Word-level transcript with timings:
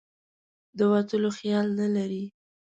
د 0.77 0.79
وتلو 0.91 1.29
خیال 1.39 1.67
نه 1.79 1.87
لري. 1.95 2.25